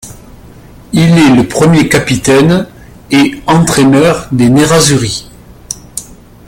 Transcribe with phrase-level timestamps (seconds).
[0.93, 2.67] Il est le premier capitaine
[3.11, 5.29] et entraîneur des nerrazuri.